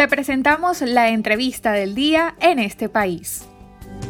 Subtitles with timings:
[0.00, 3.46] Te presentamos la entrevista del día en este país.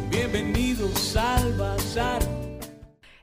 [0.09, 2.21] Bienvenidos al Bazar.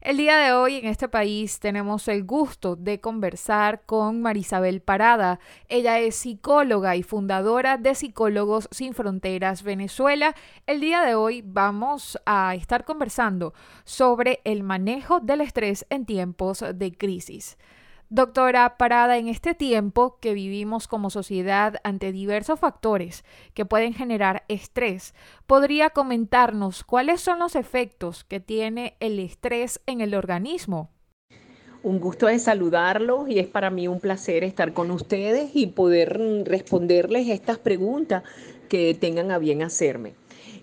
[0.02, 5.40] El día de hoy en este país tenemos el gusto de conversar con Marisabel Parada.
[5.70, 10.34] Ella es psicóloga y fundadora de Psicólogos Sin Fronteras Venezuela.
[10.66, 13.54] El día de hoy vamos a estar conversando
[13.84, 17.56] sobre el manejo del estrés en tiempos de crisis.
[18.10, 23.22] Doctora Parada, en este tiempo que vivimos como sociedad ante diversos factores
[23.52, 25.12] que pueden generar estrés,
[25.46, 30.88] ¿podría comentarnos cuáles son los efectos que tiene el estrés en el organismo?
[31.82, 36.18] Un gusto de saludarlos y es para mí un placer estar con ustedes y poder
[36.46, 38.22] responderles estas preguntas
[38.70, 40.14] que tengan a bien hacerme.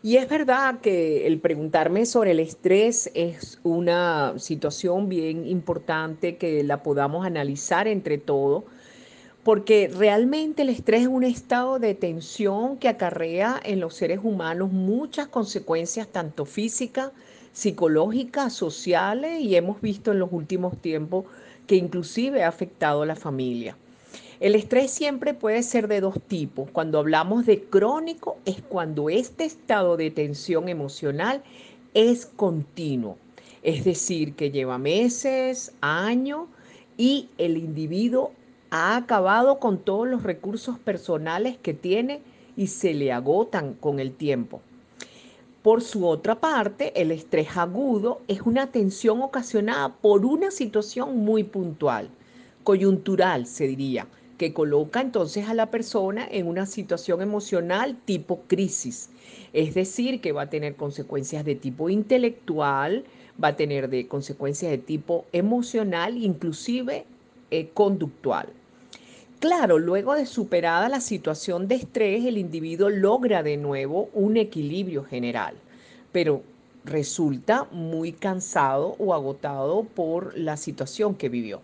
[0.02, 6.64] Y es verdad que el preguntarme sobre el estrés es una situación bien importante que
[6.64, 8.64] la podamos analizar entre todos,
[9.44, 14.72] porque realmente el estrés es un estado de tensión que acarrea en los seres humanos
[14.72, 17.12] muchas consecuencias, tanto físicas,
[17.54, 21.26] psicológicas, sociales, y hemos visto en los últimos tiempos
[21.68, 23.78] que inclusive ha afectado a la familia.
[24.42, 26.70] El estrés siempre puede ser de dos tipos.
[26.72, 31.42] Cuando hablamos de crónico es cuando este estado de tensión emocional
[31.94, 33.18] es continuo,
[33.64, 36.48] es decir, que lleva meses, años
[36.98, 38.34] y el individuo
[38.72, 42.20] ha acabado con todos los recursos personales que tiene
[42.58, 44.60] y se le agotan con el tiempo.
[45.64, 51.46] Por su otra parte, el estrés agudo es una tensión ocasionada por una situación muy
[51.46, 52.10] puntual,
[52.66, 59.10] coyuntural se diría, que coloca entonces a la persona en una situación emocional tipo crisis.
[59.54, 63.06] Es decir, que va a tener consecuencias de tipo intelectual,
[63.42, 67.06] va a tener de consecuencias de tipo emocional, inclusive
[67.52, 68.50] eh, conductual.
[69.40, 75.04] Claro, luego de superada la situación de estrés, el individuo logra de nuevo un equilibrio
[75.04, 75.56] general,
[76.12, 76.42] pero
[76.84, 81.62] resulta muy cansado o agotado por la situación que vivió.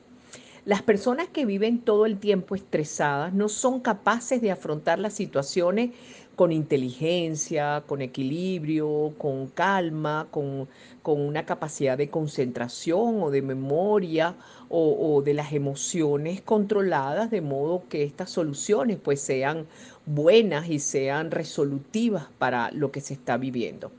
[0.63, 5.89] Las personas que viven todo el tiempo estresadas no son capaces de afrontar las situaciones
[6.35, 10.67] con inteligencia, con equilibrio, con calma, con,
[11.03, 14.35] una capacidad de concentración o de memoria
[14.69, 19.65] o, o, de las emociones controladas, de modo que estas soluciones pues sean
[20.05, 23.91] buenas y sean resolutivas para lo que se está viviendo.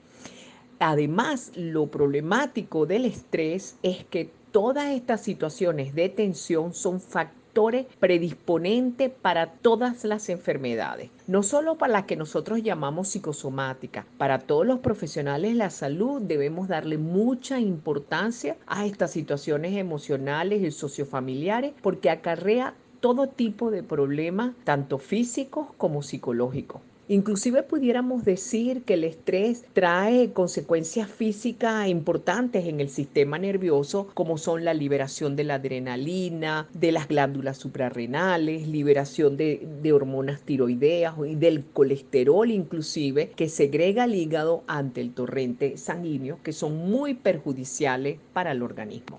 [0.78, 9.10] Además, lo problemático del estrés es que todas estas situaciones de tensión son factores predisponentes
[9.10, 14.80] para todas las enfermedades, no solo para las que nosotros llamamos psicosomáticas, para todos los
[14.80, 22.10] profesionales de la salud debemos darle mucha importancia a estas situaciones emocionales y sociofamiliares porque
[22.10, 26.80] acarrea todo tipo de problemas, tanto físicos como psicológicos.
[27.12, 34.38] Inclusive pudiéramos decir que el estrés trae consecuencias físicas importantes en el sistema nervioso, como
[34.38, 41.34] son la liberación de la adrenalina, de las glándulas suprarrenales, liberación de, hormonas tiroideas y
[41.34, 48.20] del colesterol inclusive, que segrega el hígado ante el torrente sanguíneo, que son muy perjudiciales
[48.32, 49.18] para el organismo.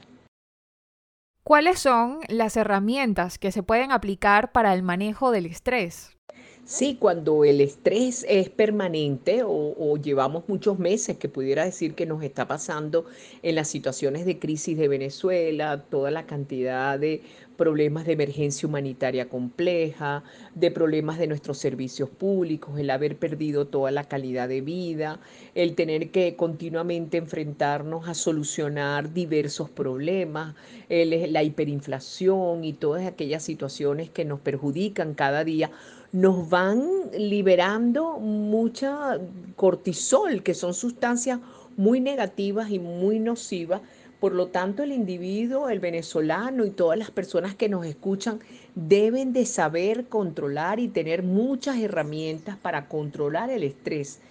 [1.43, 6.17] ¿Cuáles son las herramientas que se pueden aplicar para el manejo del estrés?
[6.65, 12.23] Sí, cuando el estrés es permanente o, llevamos muchos meses, que pudiera decir que nos
[12.23, 13.05] está pasando
[13.41, 17.21] en las situaciones de crisis de Venezuela, toda la cantidad de
[17.57, 20.23] problemas de emergencia humanitaria compleja,
[20.55, 25.19] de problemas de nuestros servicios públicos, el haber perdido toda la calidad de vida,
[25.55, 30.55] el tener que continuamente enfrentarnos a solucionar diversos problemas,
[30.89, 35.69] la hiperinflación y todas aquellas situaciones que nos perjudican cada día
[36.13, 39.19] nos van liberando mucha
[39.55, 41.39] cortisol, que son sustancias
[41.75, 43.81] muy negativas y muy nocivas.
[44.19, 48.39] Por lo tanto, el individuo, el venezolano y todas las personas que nos escuchan
[48.75, 54.21] deben de saber controlar y tener muchas herramientas para controlar el estrés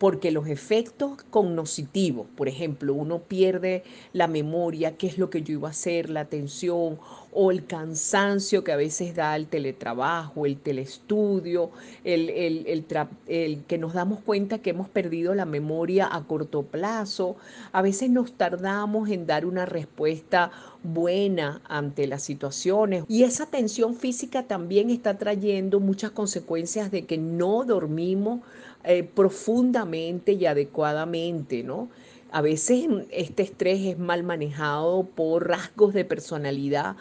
[0.00, 5.52] porque los efectos cognitivos, por ejemplo, uno pierde la memoria, qué es lo que yo
[5.52, 6.98] iba a hacer, la atención
[7.32, 11.70] o el cansancio que a veces da el teletrabajo, el telestudio,
[12.02, 17.36] el, el, que nos damos cuenta que hemos perdido la memoria a corto plazo,
[17.72, 20.50] a veces nos tardamos en dar una respuesta
[20.82, 23.04] buena ante las situaciones.
[23.06, 28.40] Y esa tensión física también está trayendo muchas consecuencias de que no dormimos
[28.84, 31.88] eh, profundamente y adecuadamente, ¿no?
[32.32, 36.96] A veces este estrés es mal manejado por rasgos de personalidad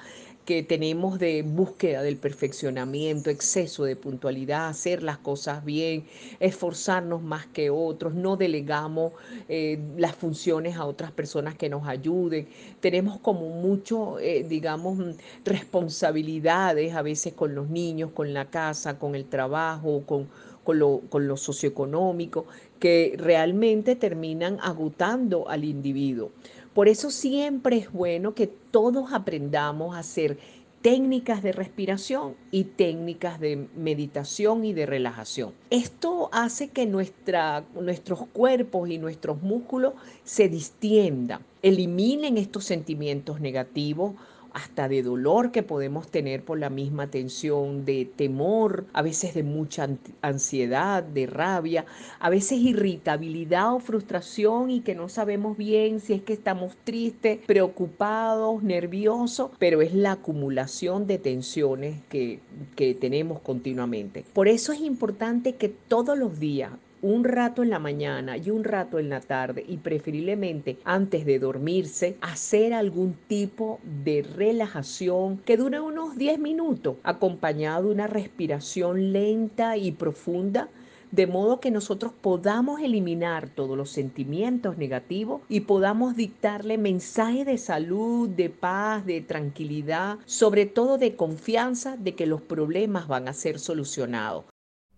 [0.49, 6.05] que tenemos de búsqueda del perfeccionamiento, exceso de puntualidad, hacer las cosas bien,
[6.39, 9.13] esforzarnos más que otros, no delegamos
[9.47, 12.47] eh, las funciones a otras personas que nos ayuden.
[12.79, 14.97] Tenemos como mucho, eh, digamos,
[15.45, 20.29] responsabilidades a veces con los niños, con la casa, con el trabajo, con,
[20.63, 22.45] con lo, con lo socioeconómico,
[22.79, 26.31] que realmente terminan agotando al individuo.
[26.73, 30.37] Por eso siempre es bueno que todos aprendamos a hacer
[30.81, 35.53] técnicas de respiración y técnicas de meditación y de relajación.
[35.69, 44.13] Esto hace que nuestra, nuestros cuerpos y nuestros músculos se distiendan, eliminen estos sentimientos negativos,
[44.59, 49.43] hasta de dolor que podemos tener por la misma tensión, de temor, a veces de
[49.43, 49.87] mucha
[50.21, 51.85] ansiedad, de rabia,
[52.19, 57.39] a veces irritabilidad o frustración y que no sabemos bien si es que estamos tristes,
[57.45, 62.39] preocupados, nerviosos, pero es la acumulación de tensiones que,
[62.75, 64.25] que tenemos continuamente.
[64.33, 66.71] Por eso es importante que todos los días
[67.01, 71.39] un rato en la mañana y un rato en la tarde y preferiblemente antes de
[71.39, 79.13] dormirse, hacer algún tipo de relajación que dure unos 10 minutos, acompañado de una respiración
[79.13, 80.69] lenta y profunda
[81.11, 87.57] de modo que nosotros podamos eliminar todos los sentimientos negativos y podamos dictarle mensajes de
[87.57, 93.33] salud, de paz, de tranquilidad, sobre todo de confianza de que los problemas van a
[93.33, 94.45] ser solucionados.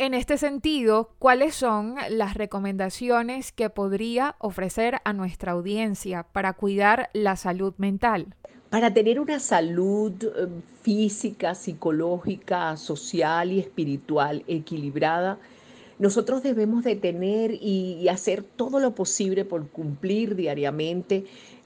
[0.01, 7.11] En este sentido, ¿cuáles son las recomendaciones que podría ofrecer a nuestra audiencia para cuidar
[7.13, 8.33] la salud mental?
[8.71, 10.47] Para tener una salud eh,
[10.81, 15.37] física, psicológica, social y espiritual equilibrada,
[15.99, 21.25] nosotros debemos de tener y hacer todo lo posible por cumplir diariamente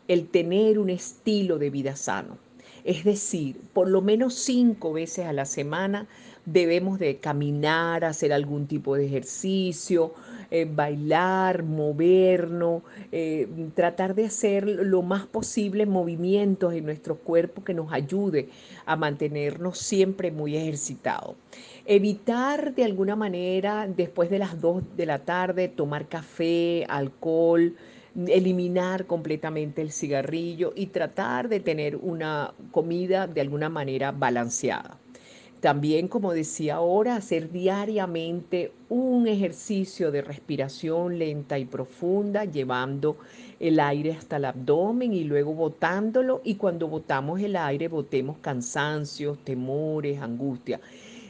[0.10, 2.38] el tener un estilo de vida sano.
[2.84, 6.08] Es decir, por lo menos cinco veces a la semana
[6.45, 10.13] debemos de caminar, hacer algún tipo de ejercicio,
[10.51, 17.74] eh, bailar, movernos, eh, tratar de hacer lo más posible movimientos en nuestro cuerpo que
[17.74, 18.50] nos ayude
[18.86, 21.36] a mantenernos siempre muy ejercitados.
[21.86, 27.75] Evitar de alguna manera después de las 2 de la tarde tomar café, alcohol,
[28.27, 34.98] eliminar completamente el cigarrillo y tratar de tener una comida de alguna manera balanceada.
[35.65, 43.17] También, como decía ahora, hacer diariamente un ejercicio de respiración lenta y profunda, llevando
[43.59, 46.39] el aire hasta el abdomen y luego botándolo.
[46.44, 50.79] Y cuando botamos el aire, botemos cansancios, temores, angustia.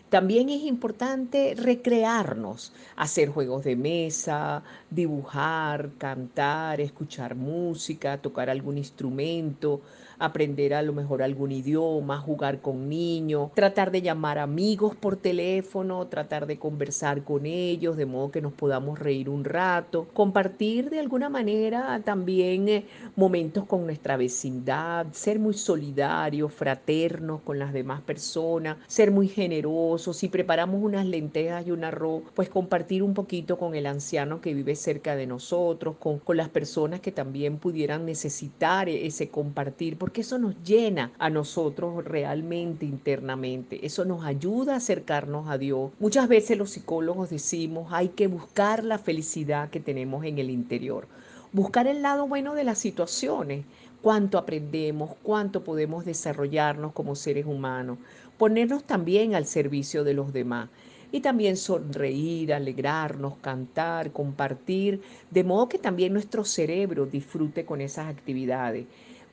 [0.09, 9.81] También es importante recrearnos, hacer juegos de mesa, dibujar, cantar, escuchar música, tocar algún instrumento,
[10.19, 16.07] aprender a lo mejor algún idioma, jugar con niños, tratar de llamar amigos por teléfono,
[16.07, 21.00] tratar de conversar con ellos, de modo que nos podamos reír un rato, compartir de
[21.00, 22.85] alguna manera también eh,
[23.15, 30.18] momentos con nuestra vecindad, ser muy solidarios, fraternos con las demás personas, ser muy generosos.
[30.18, 34.53] Si preparamos unas lentejas y un arroz, pues compartir un poquito con el anciano que
[34.53, 40.22] vive cerca de nosotros, con, con las personas que también pudieran necesitar ese compartir porque
[40.22, 45.94] eso nos llena a nosotros realmente internamente, eso nos ayuda a acercarnos a Dios.
[46.00, 51.07] Muchas veces los psicólogos decimos, hay que buscar la felicidad que tenemos en el interior,
[51.54, 53.66] buscar el lado bueno de las situaciones,
[54.04, 57.97] cuánto aprendemos, cuánto podemos desarrollarnos como seres humanos,
[58.38, 60.69] ponernos también al servicio de los demás.
[61.12, 68.07] Y también sonreír, alegrarnos, cantar, compartir, de modo que también nuestro cerebro disfrute con esas
[68.07, 68.85] actividades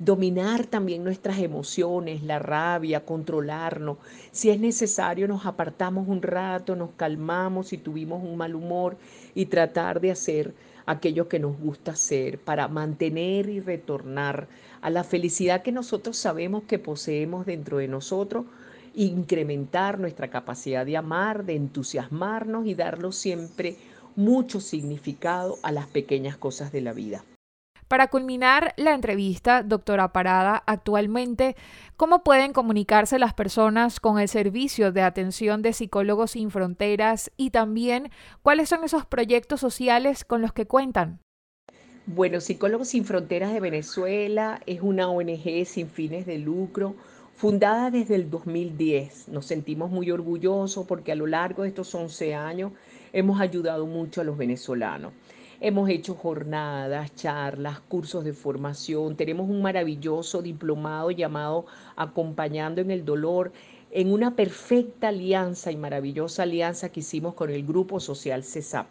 [0.05, 3.99] dominar también nuestras emociones, la rabia, controlarnos.
[4.33, 8.97] Si es necesario, nos apartamos un rato, nos calmamos si tuvimos un mal humor
[9.35, 10.55] y tratar de hacer
[10.87, 14.49] aquello que nos gusta hacer para mantener y retornar
[14.81, 18.47] a la felicidad que nosotros sabemos que poseemos dentro de nosotros,
[18.95, 23.77] incrementar nuestra capacidad de amar, de entusiasmarnos y darlo siempre
[24.17, 27.25] mucho significado a las pequeñas cosas de la vida.
[27.93, 31.57] Para culminar la entrevista, doctora Parada, actualmente,
[31.99, 37.51] ¿cómo pueden comunicarse las personas con el servicio de atención de psicólogos sin fronteras y
[37.51, 41.21] también cuáles son esos proyectos sociales con los que cuentan?
[42.07, 46.95] Bueno, Psicólogos sin Fronteras de Venezuela es una ONG sin fines de lucro
[47.37, 49.29] fundada desde el 2010.
[49.29, 52.73] Nos sentimos muy orgullosos porque a lo largo de estos 11 años
[53.13, 55.13] hemos ayudado mucho a los venezolanos.
[55.65, 59.15] Hemos hecho jornadas, charlas, cursos de formación.
[59.15, 63.53] Tenemos un maravilloso diplomado llamado Acompañando en el Dolor,
[63.93, 68.89] en una perfecta alianza y maravillosa alianza que hicimos con el Grupo Social CESAP.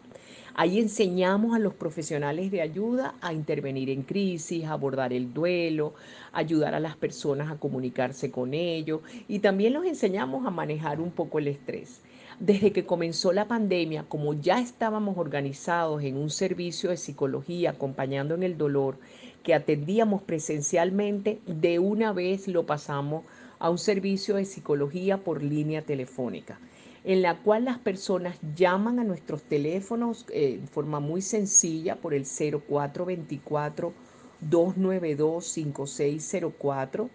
[0.54, 5.92] Ahí enseñamos a los profesionales de ayuda a intervenir en crisis, a abordar el duelo,
[6.32, 11.10] ayudar a las personas a comunicarse con ellos y también los enseñamos a manejar un
[11.10, 12.00] poco el estrés.
[12.40, 18.34] Desde que comenzó la pandemia, como ya estábamos organizados en un servicio de psicología acompañando
[18.34, 18.98] en el dolor
[19.42, 23.24] que atendíamos presencialmente, de una vez lo pasamos
[23.58, 26.58] a un servicio de psicología por línea telefónica
[27.04, 32.14] en la cual las personas llaman a nuestros teléfonos eh, en forma muy sencilla por
[32.14, 33.92] el 0424
[34.40, 37.10] 292 5604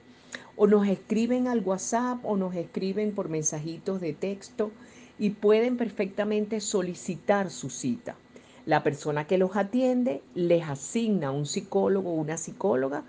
[0.58, 4.72] o nos escriben al WhatsApp o nos escriben por mensajitos de texto
[5.20, 8.16] y pueden perfectamente solicitar su cita.
[8.66, 13.04] La persona que los atiende les asigna un psicólogo o una psicóloga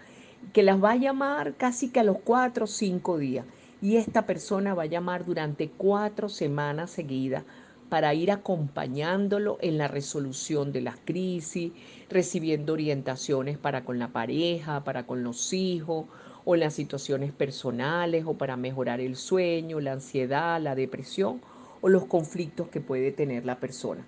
[0.52, 3.44] que las va a llamar casi que a los cuatro o cinco días
[3.80, 7.44] y esta persona va a llamar durante cuatro semanas seguidas
[7.88, 11.72] para ir acompañándolo en la resolución de las crisis,
[12.10, 16.06] recibiendo orientaciones para con la pareja, para con los hijos,
[16.44, 21.40] o en las situaciones personales, o para mejorar el sueño, la ansiedad, la depresión,
[21.80, 24.04] o los conflictos que puede tener la persona.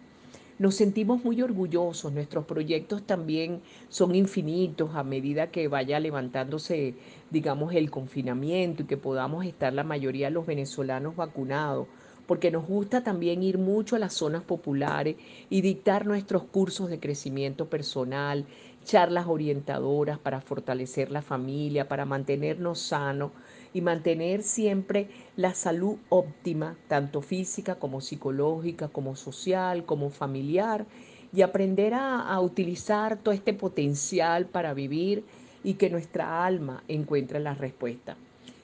[0.61, 6.95] Nos sentimos muy orgullosos, nuestros proyectos también son infinitos a medida que vaya levantándose,
[7.31, 11.89] digamos, el confinamiento y que podamos estar la mayoría de los venezolanos vacunados,
[12.31, 15.17] porque nos gusta también ir mucho a las zonas populares
[15.51, 18.47] y dictar nuestros cursos de crecimiento personal,
[18.85, 23.33] charlas orientadoras para fortalecer la familia, para mantenernos sanos
[23.75, 30.87] y mantener siempre la salud óptima, tanto física como psicológica, como social, como familiar,
[31.33, 35.25] y aprender a, utilizar todo este potencial para vivir
[35.65, 38.17] y que nuestra alma encuentre la respuesta.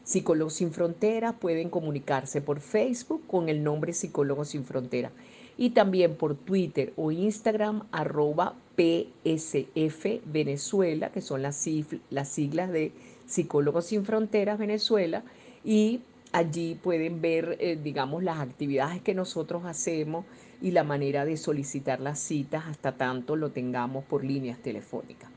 [0.06, 5.10] Psicólogos sin Fronteras pueden comunicarse por Facebook con el nombre Psicólogos sin Fronteras
[5.58, 11.68] y también por Twitter o Instagram arroba PSF Venezuela, que son las,
[12.10, 12.92] las siglas de
[13.26, 15.24] Psicólogos Sin Fronteras Venezuela
[15.64, 20.24] y allí pueden ver, eh, digamos, las actividades que nosotros hacemos
[20.62, 25.30] y la manera de solicitar las citas hasta tanto lo tengamos por líneas telefónicas.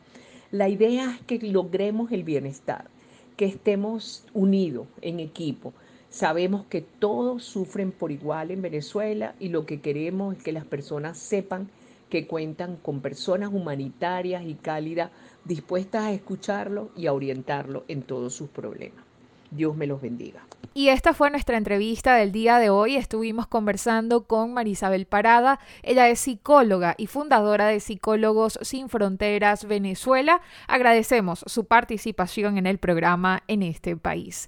[0.51, 2.85] La idea es que logremos el bienestar,
[3.39, 5.73] que estemos unidos en equipo.
[6.09, 10.65] Sabemos que todos sufren por igual en Venezuela y lo que queremos es que las
[10.65, 11.69] personas sepan
[12.09, 15.11] que cuentan con personas humanitarias y cálidas
[15.45, 19.08] dispuestas a escucharlo y a orientarlo en todos sus problemas.
[19.51, 20.45] Dios me los bendiga.
[20.73, 22.95] Y esta fue nuestra entrevista del día de hoy.
[22.95, 25.59] Estuvimos conversando con Marisabel Parada.
[25.83, 30.41] Ella es psicóloga y fundadora de Psicólogos Sin Fronteras Venezuela.
[30.67, 34.47] Agradecemos su participación en el programa en este país.